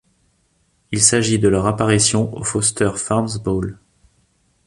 [0.91, 3.77] Il s'agit de leur apparition au Foster Farms Bowl.